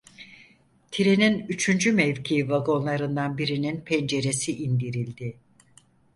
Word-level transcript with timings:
Trenin 0.91 1.45
üçüncü 1.49 1.91
mevki 1.93 2.49
vagonlarından 2.49 3.37
birinin 3.37 3.81
penceresi 3.81 4.57
indirildi. 4.63 5.37